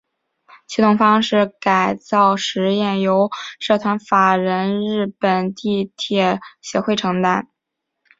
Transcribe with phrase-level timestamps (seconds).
[0.65, 7.47] 驱动方式改造试验由社团法人日本地铁协会承担。